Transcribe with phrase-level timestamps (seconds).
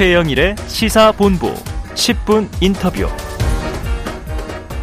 [0.00, 1.52] 최영일의 시사본부
[1.92, 3.06] 10분 인터뷰.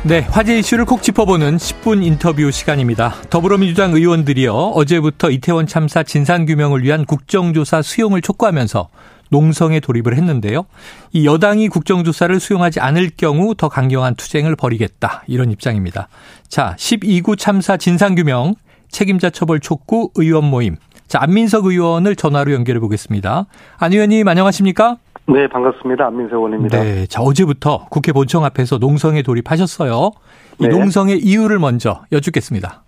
[0.04, 3.16] 네, 화제 이슈를 콕 짚어보는 10분 인터뷰 시간입니다.
[3.32, 8.90] 더불어민주당 의원들이요, 어제부터 이태원 참사 진상규명을 위한 국정조사 수용을 촉구하면서
[9.32, 10.68] 농성에 돌입을 했는데요.
[11.14, 15.24] 이 여당이 국정조사를 수용하지 않을 경우 더 강경한 투쟁을 벌이겠다.
[15.26, 16.10] 이런 입장입니다.
[16.48, 18.54] 자, 12구 참사 진상규명,
[18.92, 20.76] 책임자 처벌 촉구 의원 모임.
[21.08, 23.46] 자, 안민석 의원을 전화로 연결해 보겠습니다.
[23.78, 24.98] 안 의원님 안녕하십니까?
[25.30, 26.08] 네, 반갑습니다.
[26.08, 26.82] 안민석 의원입니다.
[26.82, 30.12] 네, 자, 어제부터 국회 본청 앞에서 농성에 돌입하셨어요.
[30.60, 30.70] 이 네.
[30.70, 32.82] 농성의 이유를 먼저 여쭙겠습니다.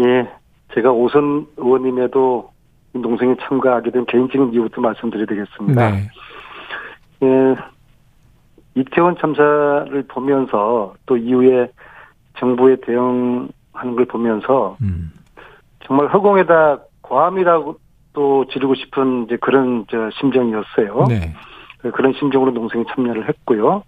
[0.00, 0.28] 예,
[0.74, 2.50] 제가 오선 의원님에도
[2.92, 5.90] 농성에 참가하게 된 개인적인 이유부터 말씀드리겠습니다.
[5.90, 6.10] 네.
[7.22, 7.56] 예,
[8.74, 11.70] 이태원 참사를 보면서 또 이후에
[12.38, 15.12] 정부의 대응하는 걸 보면서 음.
[15.86, 17.78] 정말 허공에다 과함이라고
[18.12, 21.06] 또 지르고 싶은 이제 그런 저 심정이었어요.
[21.08, 21.32] 네.
[21.94, 23.82] 그런 심정으로 농성에 참여를 했고요.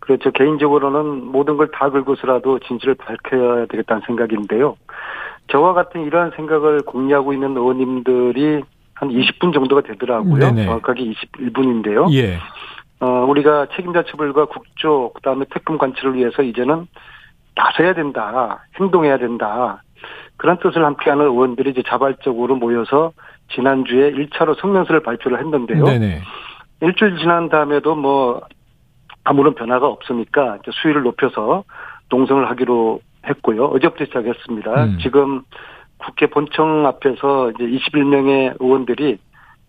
[0.00, 0.30] 그렇죠.
[0.30, 4.76] 개인적으로는 모든 걸 다 긁고서라도 진실을 밝혀야 되겠다는 생각인데요.
[5.48, 8.62] 저와 같은 이러한 생각을 공유하고 있는 의원님들이
[8.94, 10.38] 한 20분 정도가 되더라고요.
[10.38, 10.64] 네네.
[10.64, 12.12] 정확하게 21분인데요.
[12.14, 12.38] 예.
[13.00, 16.86] 어, 우리가 책임자 처벌과 국조, 그 다음에 특검 관찰을 위해서 이제는
[17.54, 18.64] 나서야 된다.
[18.80, 19.82] 행동해야 된다.
[20.36, 23.12] 그런 뜻을 함께하는 의원들이 이제 자발적으로 모여서
[23.54, 25.84] 지난주에 1차로 성명서를 발표를 했는데요.
[25.84, 26.22] 네네.
[26.80, 28.42] 일주일 지난 다음에도 뭐
[29.24, 31.64] 아무런 변화가 없으니까 수위를 높여서
[32.10, 33.66] 농성을 하기로 했고요.
[33.66, 34.84] 어제부터 시작했습니다.
[34.84, 34.98] 음.
[35.02, 35.42] 지금
[35.98, 39.18] 국회 본청 앞에서 이제 21명의 의원들이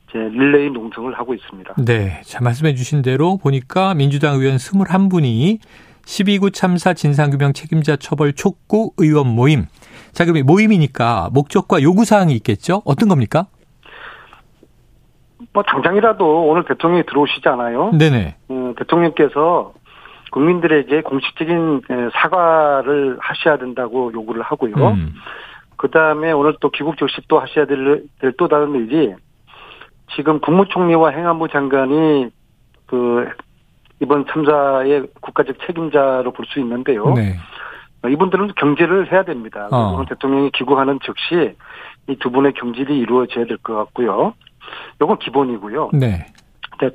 [0.09, 1.75] 이제 릴레이 농성을 하고 있습니다.
[1.85, 2.21] 네.
[2.23, 5.59] 자, 말씀해 주신 대로 보니까 민주당 의원 21분이
[6.05, 9.65] 12구 참사 진상규명 책임자 처벌 촉구 의원 모임.
[10.13, 12.81] 자, 그럼 모임이니까 목적과 요구사항이 있겠죠?
[12.85, 13.47] 어떤 겁니까?
[15.53, 17.91] 뭐 당장이라도 오늘 대통령이 들어오시지 않아요?
[17.91, 18.35] 네네.
[18.51, 19.73] 음, 대통령께서
[20.31, 21.81] 국민들에게 공식적인
[22.13, 24.73] 사과를 하셔야 된다고 요구를 하고요.
[24.75, 25.13] 음.
[25.77, 29.13] 그 다음에 오늘 또 귀국 적시 또 하셔야 될, 될또 다른 일이
[30.15, 32.29] 지금 국무총리와 행안부 장관이
[32.87, 33.29] 그
[33.99, 37.13] 이번 참사의 국가적 책임자로 볼 수 있는데요.
[37.13, 37.35] 네.
[38.07, 39.67] 이분들은 경질을 해야 됩니다.
[39.71, 39.93] 어.
[39.95, 41.55] 오늘 대통령이 귀국하는 즉시
[42.07, 44.33] 이 두 분의 경질이 이루어져야 될 것 같고요.
[45.01, 45.91] 요건 기본이고요.
[45.93, 46.25] 네.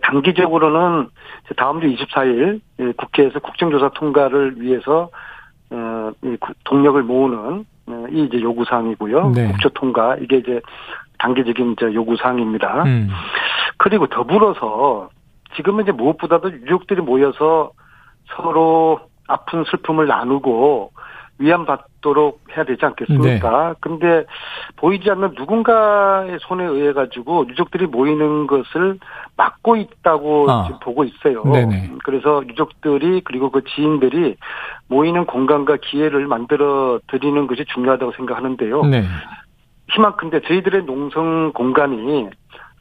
[0.03, 1.09] 단기적으로는
[1.57, 2.61] 다음 주 24일
[2.97, 5.11] 국회에서 국정조사 통과를 위해서
[5.71, 6.13] 어,
[6.65, 9.31] 동력을 모으는 어, 이 이제 요구 사항이고요.
[9.31, 9.49] 네.
[9.49, 10.61] 국조 통과 이게 이제
[11.19, 12.85] 단기적인 이제 요구 사항입니다.
[12.85, 13.09] 음.
[13.79, 15.09] 그리고 더불어서
[15.57, 17.73] 지금은 이제 무엇보다도 유족들이 모여서
[18.37, 20.93] 서로 아픈 슬픔을 나누고
[21.43, 23.69] 위안받도록 해야 되지 않겠습니까?
[23.69, 23.75] 네.
[23.81, 24.25] 근데
[24.77, 28.99] 보이지 않는 누군가의 손에 의해 가지고 유족들이 모이는 것을
[29.37, 30.65] 막고 있다고 아.
[30.65, 31.43] 지금 보고 있어요.
[31.45, 31.91] 네네.
[32.05, 34.37] 그래서 유족들이 그리고 그 지인들이
[34.89, 38.83] 모이는 공간과 기회를 만들어 드리는 것이 중요하다고 생각하는데요.
[38.85, 39.03] 네.
[39.91, 42.29] 희망컨대 저희들의 농성 공간이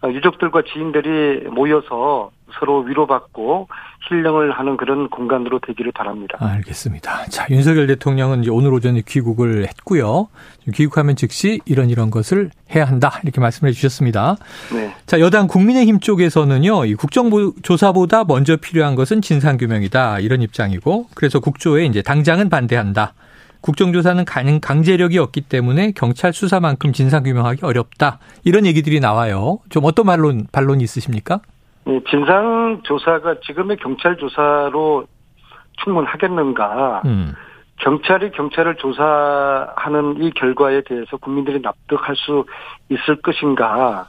[0.04, 3.68] 유족들과 지인들이 모여서 서로 위로받고
[4.12, 6.38] 힐링을 하는 그런 공간으로 되기를 바랍니다.
[6.40, 7.26] 알겠습니다.
[7.30, 10.28] 자, 윤석열 대통령은 이제 오늘 오전에 귀국을 했고요.
[10.74, 13.20] 귀국하면 즉시 이런 이런 것을 해야 한다.
[13.24, 14.36] 이렇게 말씀해 주셨습니다.
[14.74, 14.94] 네.
[15.06, 16.86] 자, 여당 국민의힘 쪽에서는요.
[16.86, 20.20] 이 국정조사보다 먼저 필요한 것은 진상규명이다.
[20.20, 23.14] 이런 입장이고 그래서 국조에 이제 당장은 반대한다.
[23.62, 24.26] 국정조사는
[24.60, 28.18] 강제력이 없기 때문에 경찰 수사만큼 진상규명하기 어렵다.
[28.44, 29.60] 이런 얘기들이 나와요.
[29.70, 31.42] 좀 어떤 반론, 반론이 있으십니까?
[31.86, 35.06] 네, 진상 조사가 지금의 경찰 조사로
[35.84, 37.02] 충분하겠는가.
[37.06, 37.34] 음.
[37.78, 42.46] 경찰이 경찰을 조사하는 이 결과에 대해서 국민들이 납득할 수
[42.90, 44.08] 있을 것인가.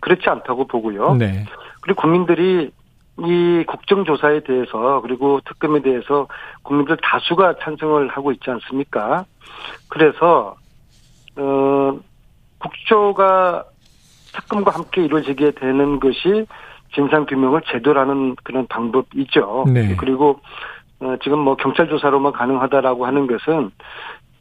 [0.00, 1.14] 그렇지 않다고 보고요.
[1.14, 1.44] 네.
[1.82, 2.70] 그리고 국민들이
[3.18, 6.26] 이 국정조사에 대해서 그리고 특검에 대해서
[6.62, 9.24] 국민들 다수가 찬성을 하고 있지 않습니까?
[9.88, 10.56] 그래서
[11.36, 11.98] 어
[12.58, 13.64] 국조가
[14.32, 16.46] 특검과 함께 이루어지게 되는 것이
[16.94, 19.64] 진상 규명을 제대로 하는 그런 방법이죠.
[19.72, 19.96] 네.
[19.96, 20.40] 그리고
[21.00, 23.70] 어 지금 뭐 경찰 조사로만 가능하다라고 하는 것은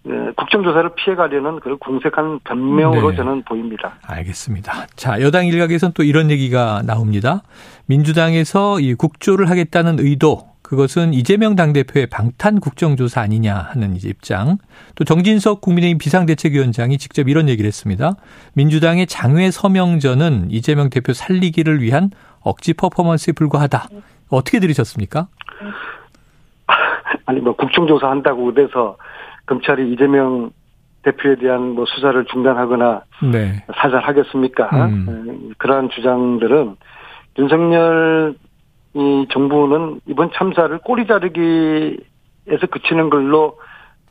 [0.05, 3.15] 네, 국정조사를 피해가려는 그런 공색한 변명으로 네.
[3.15, 3.93] 저는 보입니다.
[4.05, 4.87] 알겠습니다.
[4.95, 7.41] 자, 여당 일각에서는 또 이런 얘기가 나옵니다.
[7.85, 14.57] 민주당에서 이 국조를 하겠다는 의도, 그것은 이재명 당대표의 방탄 국정조사 아니냐 하는 입장.
[14.95, 18.15] 또 정진석 국민의힘 비상대책위원장이 직접 이런 얘기를 했습니다.
[18.53, 22.09] 민주당의 장외 서명전은 이재명 대표 살리기를 위한
[22.43, 23.87] 억지 퍼포먼스에 불과하다.
[24.29, 25.27] 어떻게 들으셨습니까?
[27.25, 28.97] 아니 뭐 국정조사 한다고 그래서
[29.45, 30.51] 검찰이 이재명
[31.03, 33.63] 대표에 대한 뭐 수사를 중단하거나 네.
[33.75, 34.69] 살살하겠습니까?
[34.87, 35.05] 음.
[35.07, 36.75] 어, 그러한 주장들은
[37.37, 38.35] 윤석열
[38.95, 43.57] 이 정부는 이번 참사를 꼬리 자르기에서 그치는 걸로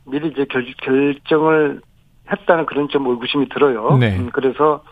[0.05, 1.81] 미리 이제 결, 결정을
[2.29, 3.97] 했다는 그런 좀 의구심이 들어요.
[3.97, 4.17] 네.
[4.17, 4.83] 음, 그래서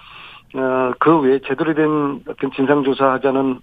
[0.55, 3.59] 어, 그 외에 제대로 된 어떤 진상조사하자는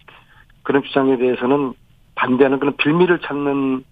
[0.63, 1.75] 그런 주장에 대해서는
[2.15, 3.85] 반대하는 그런 빌미를 찾는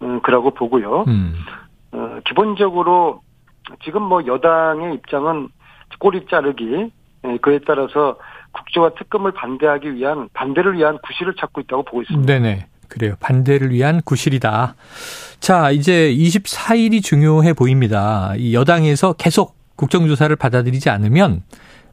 [0.00, 1.04] 어, 그라고 보고요.
[1.08, 1.34] 음.
[1.92, 3.20] 어, 기본적으로
[3.84, 5.48] 지금 뭐 여당의 입장은
[5.98, 6.90] 꼬리 자르기
[7.24, 8.18] 예, 그에 따라서
[8.52, 12.26] 국조와 특검을 반대하기 위한 반대를 위한 구실을 찾고 있다고 보고 있습니다.
[12.26, 12.66] 네네.
[12.88, 13.14] 그래요.
[13.20, 14.74] 반대를 위한 구실이다.
[15.40, 18.34] 자, 이제 24일이 중요해 보입니다.
[18.36, 21.42] 이 여당에서 계속 국정조사를 받아들이지 않으면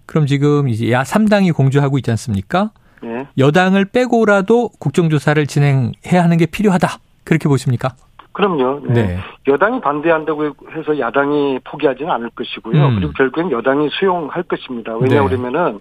[0.09, 2.71] 그럼 지금 이제 야 3당이 공조하고 있지 않습니까?
[3.03, 3.27] 네.
[3.37, 6.87] 여당을 빼고라도 국정조사를 진행해야 하는 게 필요하다.
[7.23, 7.89] 그렇게 보십니까?
[8.31, 8.87] 그럼요.
[8.87, 8.93] 네.
[8.93, 9.19] 네.
[9.47, 12.87] 여당이 반대한다고 해서 야당이 포기하지는 않을 것이고요.
[12.87, 12.95] 음.
[12.95, 14.97] 그리고 결국엔 여당이 수용할 것입니다.
[14.97, 15.79] 왜냐하면은 네.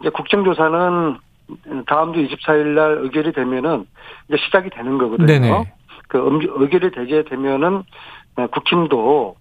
[0.00, 1.18] 이제 국정조사는
[1.86, 3.84] 다음 주 24일 날 의결이 되면은
[4.28, 5.26] 이제 시작이 되는 거거든요.
[5.26, 5.72] 네네.
[6.08, 7.82] 그 의결이 되게 되면은
[8.52, 9.36] 국힘도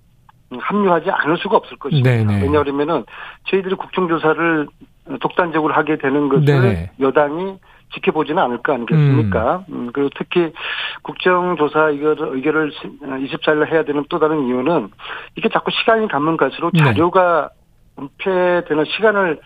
[0.57, 2.09] 합류하지 않을 수가 없을 것입니다.
[2.09, 2.41] 네네.
[2.41, 3.05] 왜냐하면은
[3.49, 4.67] 저희들이 국정조사를
[5.21, 6.91] 독단적으로 하게 되는 것을 네네.
[6.99, 7.57] 여당이
[7.93, 9.65] 지켜보지는 않을 거 아니겠습니까?
[9.69, 9.73] 음.
[9.73, 10.51] 음, 그리고 특히
[11.01, 14.89] 국정조사 이거를 의결을 24일날 해야 되는 또 다른 이유는
[15.35, 16.83] 이게 자꾸 시간이 가면 갈수록 네.
[16.83, 17.49] 자료가
[17.99, 19.39] 은폐되는 시간을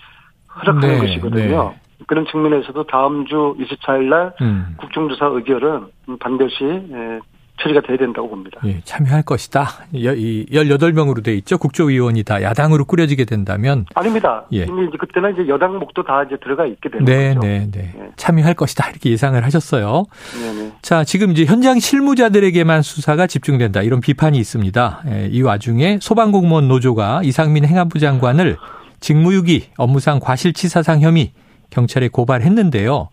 [0.56, 1.70] 허락하는 네, 것이거든요.
[1.70, 1.80] 네.
[2.06, 4.76] 그런 측면에서도 다음 주 24일 날 음.
[4.78, 5.88] 국정조사 의결은
[6.20, 7.20] 반드시 예,
[7.64, 8.60] 처리가 돼야 된다고 봅니다.
[8.66, 9.68] 예, 참여할 것이다.
[9.94, 11.58] 18명으로 돼 있죠.
[11.58, 14.46] 국조위원이 다 야당으로 꾸려지게 된다면 아닙니다.
[14.54, 14.66] 예.
[14.66, 17.48] 이미 이제 그때는 이제 여당 목도 다 이제 들어가 있게 되는 네, 거죠.
[17.48, 17.94] 네, 네.
[17.98, 18.10] 예.
[18.18, 18.90] 참여할 것이다.
[18.90, 20.06] 이렇게 예상을 하셨어요.
[20.40, 20.72] 네, 네.
[20.82, 23.82] 자, 지금 이제 현장 실무자들에게만 수사가 집중된다.
[23.82, 25.04] 이런 비판이 있습니다.
[25.08, 28.58] 예, 이 와중에 소방공무원 노조가 이상민 행안부 장관을
[29.00, 31.32] 직무유기, 업무상 과실치사상 혐의
[31.74, 33.10] 경찰에 고발했는데요.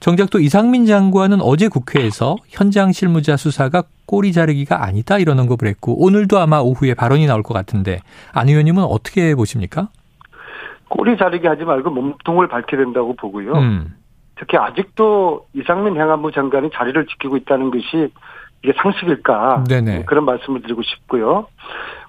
[0.00, 6.04] 정작 또 이상민 장관은 어제 국회에서 현장 실무자 수사가 꼬리 자르기가 아니다 이런 언급을 했고
[6.04, 8.00] 오늘도 아마 오후에 발언이 나올 것 같은데
[8.34, 9.88] 안 의원님은 어떻게 보십니까?
[10.88, 13.52] 꼬리 자르기 하지 말고 몸통을 밝혀야 된다고 보고요.
[13.54, 13.94] 음.
[14.36, 18.10] 특히 아직도 이상민 행안부 장관이 자리를 지키고 있다는 것이
[18.64, 20.04] 이게 상식일까 네네.
[20.06, 21.46] 그런 말씀을 드리고 싶고요.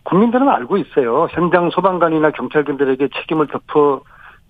[0.04, 1.28] 국민들은 알고 있어요.
[1.32, 4.02] 현장 소방관이나 경찰관들에게 책임을 덮어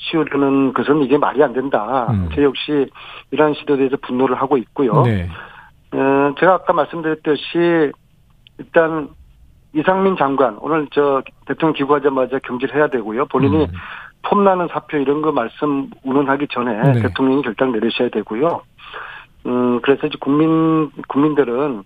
[0.04, 2.08] 씌우려는 것은 이게 말이 안 된다.
[2.12, 2.30] 음.
[2.34, 2.88] 저 역시
[3.32, 5.02] 이러한 시도에 대해서 분노를 하고 있고요.
[5.04, 5.30] 네.
[5.94, 7.92] 어, 제가 아까 말씀드렸듯이
[8.58, 9.10] 일단
[9.74, 13.26] 이상민 장관 오늘 저 대통령 기구하자마자 경질해야 되고요.
[13.26, 13.72] 본인이 음.
[14.24, 17.02] 폼나는 사표 이런 거 말씀 운운하기 전에 네.
[17.02, 18.62] 대통령이 결단 내리셔야 되고요.
[19.46, 21.84] 음 그래서 이제 국민 국민들은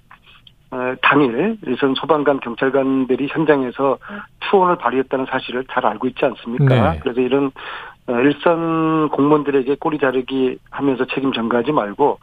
[0.69, 3.97] 어, 당일 일선 소방관 경찰관들이 현장에서
[4.41, 6.91] 투혼을 발휘했다는 사실을 잘 알고 있지 않습니까?
[6.91, 6.99] 네.
[7.01, 7.51] 그래서 이런 어,
[8.07, 12.19] 일선 공무원들에게 꼬리 자르기 하면서 책임 전가하지 말고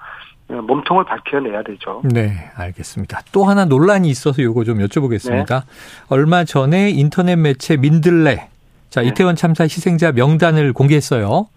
[0.49, 2.03] 어, 몸통을 밝혀내야 되죠.
[2.05, 3.21] 네, 알겠습니다.
[3.33, 5.49] 또 하나 논란이 있어서 요거 좀 여쭤보겠습니다.
[5.49, 5.67] 네.
[6.09, 8.49] 얼마 전에 인터넷 매체 민들레
[8.91, 9.09] 자 네.
[9.09, 11.49] 이태원 참사 희생자 명단을 공개했어요.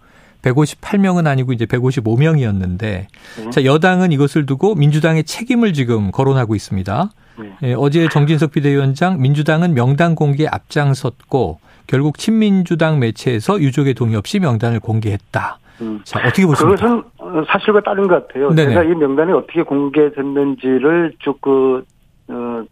[0.42, 3.50] 158명은 아니고 이제 155명이었는데 네.
[3.50, 7.10] 자 여당은 이것을 두고 민주당의 책임을 지금 거론하고 있습니다.
[7.38, 7.56] 네.
[7.62, 14.80] 예, 어제 정진석 비대위원장 민주당은 명단 공개 앞장섰고 결국 친민주당 매체에서 유족의 동의 없이 명단을
[14.80, 15.58] 공개했다.
[15.80, 16.00] 음.
[16.04, 16.76] 자, 어떻게 보십니까?
[16.76, 18.50] 그것은 사실과 다른 것 같아요.
[18.50, 18.70] 네네.
[18.70, 21.84] 제가 이 명단이 어떻게 공개됐는지를 쭉 그,
[22.28, 22.64] 어,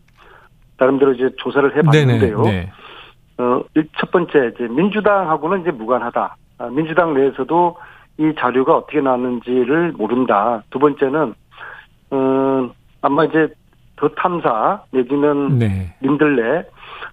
[0.76, 2.42] 나름대로 이제 조사를 해 봤는데요.
[2.42, 2.70] 네.
[3.38, 3.62] 어,
[3.98, 6.36] 첫 번째, 이제 민주당하고는 이제 무관하다.
[6.58, 7.76] 아, 민주당 내에서도
[8.18, 10.62] 이 자료가 어떻게 나왔는지를 모른다.
[10.70, 11.34] 두 번째는,
[12.10, 12.70] 어,
[13.02, 13.48] 아마 이제
[13.96, 15.94] 더 탐사 내지는 네.
[16.00, 16.64] 민들레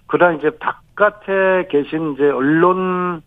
[0.06, 3.22] 그러나 이제 바깥에 계신 이제 언론을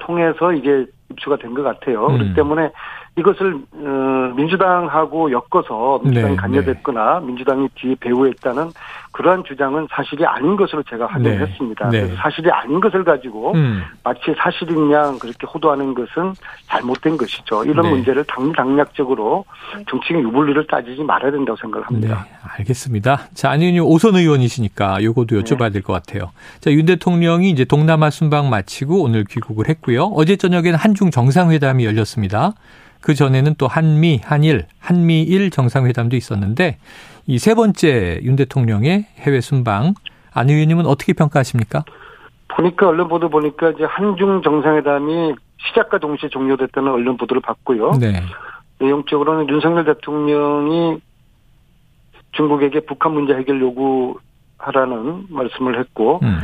[0.00, 2.06] 통해서 이게 입수가 된 것 같아요.
[2.06, 2.18] 음.
[2.18, 2.70] 그렇기 때문에
[3.16, 7.26] 이것을 어, 민주당하고 엮어서 민주당이 네, 관여됐거나 네.
[7.26, 8.70] 민주당이 뒤에 배후했다는
[9.12, 11.88] 그러한 주장은 사실이 아닌 것으로 제가 확인했습니다.
[11.90, 12.14] 네, 네.
[12.16, 13.82] 사실이 아닌 것을 가지고 음.
[14.04, 16.32] 마치 사실인 양 그렇게 호도하는 것은
[16.68, 17.64] 잘못된 것이죠.
[17.64, 17.90] 이런 네.
[17.90, 19.44] 문제를 당당략적으로
[19.88, 22.26] 정치적 유불리를 따지지 말아야 된다고 생각을 합니다.
[22.28, 23.28] 네, 알겠습니다.
[23.34, 26.30] 자, 안윤희 오선 의원이시니까 요것도 여쭤봐야 될 것 같아요.
[26.60, 30.04] 자, 윤 대통령이 이제 동남아 순방 마치고 오늘 귀국을 했고요.
[30.14, 32.52] 어제 저녁에는 한중 정상회담이 열렸습니다.
[33.00, 36.76] 그 전에는 또 한미, 한일, 한미일 정상회담도 있었는데
[37.26, 39.94] 이 세 번째 윤 대통령의 해외 순방
[40.32, 41.84] 안 의원님은 어떻게 평가하십니까?
[42.48, 45.34] 보니까 언론 보도 보니까 이제 한중 정상회담이
[45.68, 47.92] 시작과 동시에 종료됐다는 언론 보도를 봤고요.
[48.00, 48.22] 네.
[48.80, 51.00] 내용적으로는 윤석열 대통령이
[52.32, 56.38] 중국에게 북한 문제 해결 요구하라는 말씀을 했고 음.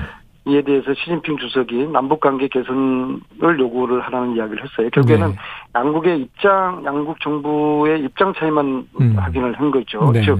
[0.46, 4.88] 이에 대해서 시진핑 주석이 남북 관계 개선을 요구를 하라는 이야기를 했어요.
[4.90, 5.36] 결국에는 네.
[5.74, 9.16] 양국의 입장, 양국 정부의 입장 차이만 음.
[9.18, 10.12] 확인을 한 거죠.
[10.12, 10.24] 네네.
[10.24, 10.38] 즉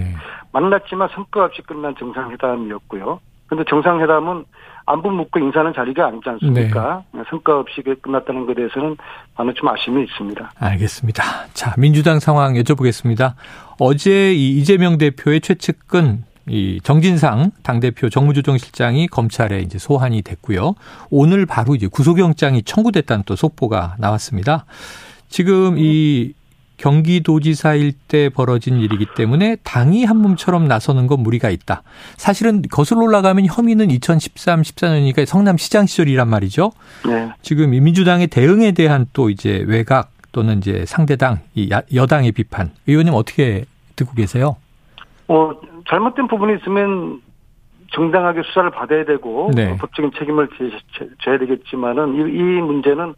[0.53, 3.19] 만났지만 성과 없이 끝난 정상회담이었고요.
[3.49, 4.45] 그런데 정상회담은
[4.87, 7.03] 안부 묻고 인사하는 자리가 아니지 않습니까?
[7.13, 7.23] 네.
[7.29, 8.97] 성과 없이 끝났다는 것에 대해서는
[9.37, 10.53] 많은 좀 아쉬움이 있습니다.
[10.61, 11.23] 알겠습니다.
[11.53, 13.35] 자, 민주당 상황 여쭤보겠습니다.
[13.81, 20.75] 어제 이 이재명 대표의 최측근 이 정진상 당대표 정무조정실장이 검찰에 이제 소환이 됐고요.
[21.11, 24.65] 오늘 바로 이제 구속영장이 청구됐다는 또 속보가 나왔습니다.
[25.29, 26.35] 지금 이
[26.76, 31.83] 경기도지사일 때 벌어진 일이기 때문에 당이 한 몸처럼 나서는 건 무리가 있다.
[32.17, 36.73] 사실은 거슬러 올라가면 혐의는 2013, 14년이니까 성남시장 시절이란 말이죠.
[37.07, 37.31] 네.
[37.43, 42.71] 지금 민주당의 대응에 대한 또 이제 외곽 또는 이제 상대당, 이 여당의 비판.
[42.87, 43.65] 의원님 어떻게
[43.97, 44.57] 듣고 계세요?
[45.28, 45.52] 어,
[45.88, 47.21] 잘못된 부분이 있으면
[47.92, 49.76] 정당하게 수사를 받아야 되고 네.
[49.76, 50.49] 법적인 책임을
[51.23, 53.14] 져야 되겠지만은 이, 이 문제는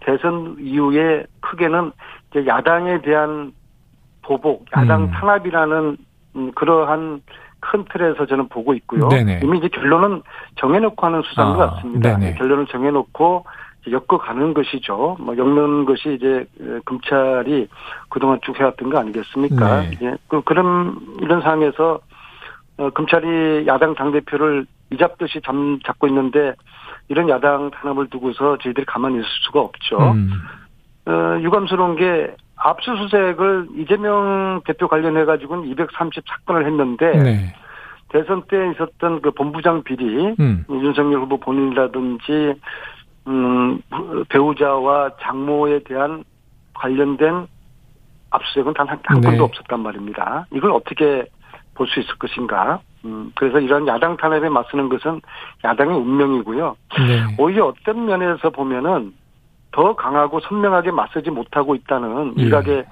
[0.00, 1.92] 대선 이후에 크게는
[2.30, 3.52] 이제 야당에 대한
[4.22, 5.10] 보복, 야당 음.
[5.10, 5.96] 탄압이라는
[6.36, 7.22] 음, 그러한
[7.60, 9.08] 큰 틀에서 저는 보고 있고요.
[9.08, 9.40] 네네.
[9.42, 10.22] 이미 이제 결론은
[10.56, 12.16] 정해놓고 하는 수사인 아, 것 같습니다.
[12.16, 12.34] 네네.
[12.34, 13.44] 결론을 정해놓고
[13.88, 15.16] 엮어가는 것이죠.
[15.20, 16.44] 뭐 엮는 것이 이제
[16.84, 17.68] 검찰이
[18.08, 19.80] 그동안 쭉 해왔던 거 아니겠습니까?
[19.82, 19.98] 네.
[20.02, 20.14] 예.
[20.28, 22.00] 그, 그런 이런 상황에서
[22.76, 26.54] 어, 검찰이 야당 당 대표를 이잡듯이 잠, 잡고 있는데
[27.08, 29.98] 이런 야당 탄압을 두고서 저희들이 가만히 있을 수가 없죠.
[29.98, 30.30] 음.
[31.06, 37.54] 어, 유감스러운 게 압수수색을 이재명 대표 관련해 가지고는 230 사건을 했는데 네.
[38.10, 40.64] 대선 때 있었던 그 본부장 비리 음.
[40.68, 42.54] 윤석열 후보 본인이라든지
[43.26, 43.80] 음,
[44.28, 46.24] 배우자와 장모에 대한
[46.74, 47.46] 관련된
[48.30, 49.38] 압수수색은 단한 건도 네.
[49.40, 50.46] 없었단 말입니다.
[50.52, 51.26] 이걸 어떻게
[51.74, 52.80] 볼 수 있을 것인가?
[53.04, 55.20] 음, 그래서 이런 야당 탄압에 맞서는 것은
[55.64, 56.76] 야당의 운명이고요.
[57.08, 57.36] 네.
[57.38, 59.14] 오히려 어떤 면에서 보면은
[59.72, 62.42] 더 강하고 선명하게 맞서지 못하고 있다는 예.
[62.42, 62.84] 일각의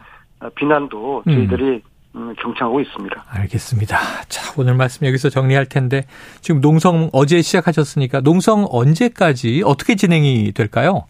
[0.54, 1.80] 비난도 저희들이 음.
[2.14, 2.34] 음.
[2.40, 3.24] 경청하고 있습니다.
[3.30, 3.96] 알겠습니다.
[4.28, 6.04] 자, 오늘 말씀 여기서 정리할 텐데
[6.40, 11.04] 지금 농성 어제 시작하셨으니까 농성 언제까지 어떻게 진행이 될까요?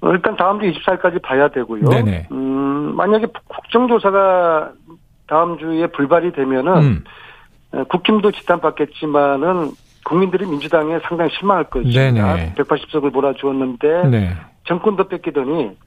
[0.00, 1.88] 어, 일단 다음 주 24일까지 봐야 되고요.
[1.88, 2.28] 네네.
[2.30, 4.72] 음, 만약에 국정조사가
[5.26, 7.04] 다음 주에 불발이 되면은 음.
[7.88, 9.72] 국힘도 지탄받겠지만은
[10.04, 12.36] 국민들이 민주당에 상당히 실망할 것입니다.
[12.54, 14.36] 180석을 몰아주었는데 네.
[14.64, 15.85] 정권도 뺏기더니 어,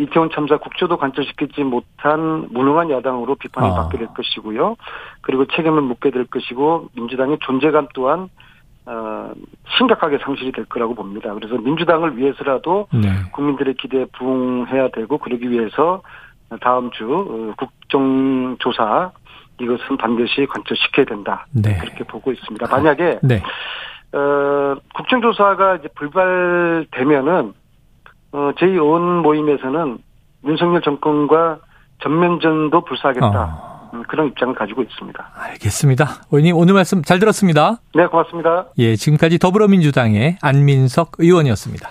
[0.00, 3.74] 이태원 참사 국조도 관철시키지 못한 무능한 야당으로 비판을 아.
[3.74, 4.76] 받게 될 것이고요.
[5.22, 8.28] 그리고 책임을 묻게 될 것이고 민주당의 존재감 또한
[8.86, 9.32] 어,
[9.78, 11.32] 심각하게 상실이 될 거라고 봅니다.
[11.32, 13.08] 그래서 민주당을 위해서라도 네.
[13.32, 16.02] 국민들의 기대에 부응해야 되고 그러기 위해서
[16.60, 19.12] 다음 주 어, 국정조사
[19.60, 21.46] 이것은 반드시 관철시켜야 된다.
[21.52, 21.78] 네.
[21.78, 22.66] 그렇게 보고 있습니다.
[22.70, 23.42] 만약에 네.
[24.12, 27.54] 어, 국정조사가 이제 불발되면은
[28.34, 29.98] 어, 저희 의원 모임에서는
[30.44, 31.58] 윤석열 정권과
[32.02, 33.26] 전면전도 불사하겠다.
[33.26, 33.90] 어.
[33.94, 35.30] 음, 그런 입장을 가지고 있습니다.
[35.36, 36.08] 알겠습니다.
[36.32, 37.76] 의원님 오늘 말씀 잘 들었습니다.
[37.94, 38.66] 네, 고맙습니다.
[38.78, 41.88] 예, 지금까지 더불어민주당의 안민석 의원이었습니다.